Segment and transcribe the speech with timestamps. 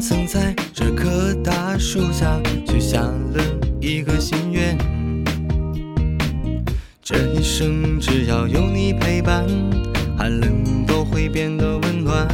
[0.00, 3.42] 曾在这棵大树下许下了
[3.80, 4.76] 一个心愿，
[7.02, 9.46] 这一生只要有你陪伴，
[10.16, 12.28] 寒冷都会变得温暖。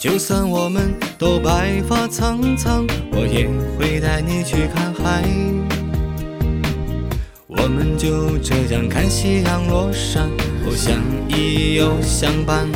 [0.00, 3.48] 就算我们都白发苍苍，我也
[3.78, 5.24] 会带你去看海。
[7.48, 10.28] 我们就这样看夕阳落山，
[10.64, 10.98] 互相
[11.28, 12.68] 依又相伴。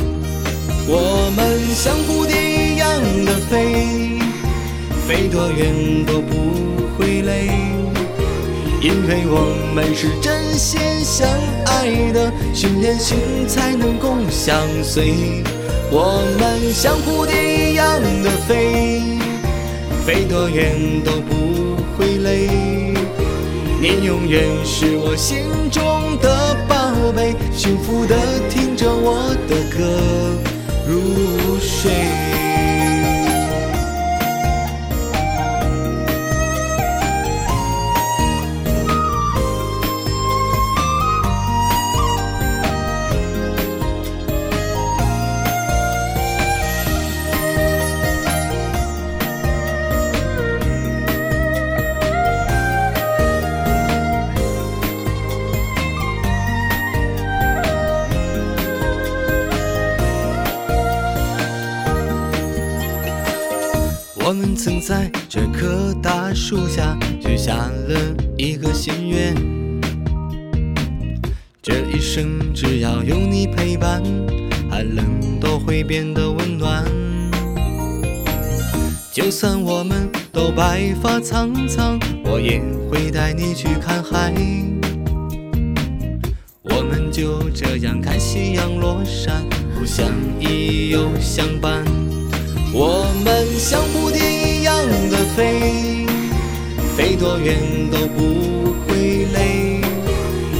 [0.89, 2.46] 我们像蝴蝶
[2.87, 4.19] 样的飞，
[5.05, 6.35] 飞多远都不
[6.97, 7.49] 会累，
[8.81, 11.27] 因为我们是真心相
[11.65, 15.43] 爱的，心连心才能共相随。
[15.91, 19.01] 我们像蝴蝶一样的飞，
[20.05, 22.47] 飞多远都不会累，
[23.81, 28.15] 你永远是我心中的宝贝，幸福的
[28.49, 29.83] 听着我的歌。
[30.87, 32.46] 入睡。
[64.27, 67.53] 我们曾在这棵大树下许下
[67.87, 69.33] 了一个心愿，
[71.61, 74.03] 这一生只要有你陪伴，
[74.69, 76.83] 寒冷都会变得温暖。
[79.13, 82.61] 就算我们都白发苍苍，我也
[82.91, 84.33] 会带你去看海。
[86.63, 89.41] 我们就这样看夕阳落山，
[89.73, 90.11] 互相
[90.41, 91.85] 依又相伴。
[92.73, 94.75] 我们像蝴蝶一样
[95.09, 96.05] 的飞，
[96.95, 97.57] 飞多远
[97.89, 99.81] 都不会累，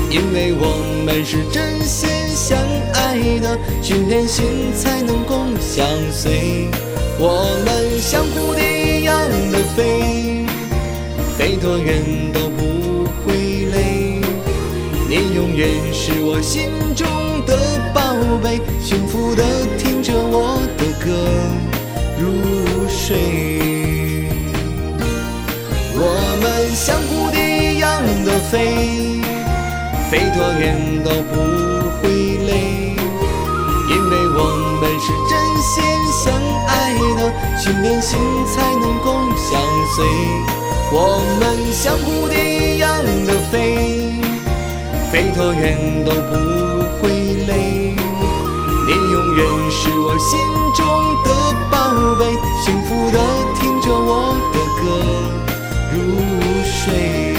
[0.09, 2.57] 因为我们是真心相
[2.93, 6.69] 爱的，心连心才能共相随。
[7.19, 9.19] 我们像蝴蝶一样
[9.51, 10.45] 的飞，
[11.37, 12.01] 飞多远
[12.31, 14.21] 都不会累，
[15.09, 17.05] 你永远是我心中
[17.45, 17.57] 的
[17.93, 19.43] 宝贝，幸福的
[19.77, 21.76] 听着我的歌。
[23.07, 23.15] 入睡，
[25.95, 26.01] 我
[26.41, 29.21] 们像蝴蝶一样的飞，
[30.11, 30.75] 飞多远
[31.05, 31.35] 都不
[32.01, 32.09] 会
[32.45, 32.51] 累，
[33.89, 34.39] 因为我
[34.81, 35.73] 们是真心
[36.11, 36.25] 相
[36.67, 36.71] 爱
[37.15, 37.19] 的，
[37.57, 38.19] 心连心
[38.53, 39.07] 才能共
[39.37, 39.61] 相
[39.95, 40.05] 随。
[40.91, 40.95] 我
[41.39, 41.41] 们
[41.71, 42.89] 像蝴蝶一样
[43.25, 44.11] 的飞，
[45.11, 46.56] 飞多远都不
[49.87, 50.37] 是我心
[50.73, 50.85] 中
[51.23, 51.29] 的。
[51.71, 53.17] 宝贝，幸福的
[53.55, 54.83] 听着我的歌
[55.93, 55.97] 入
[56.65, 57.36] 睡。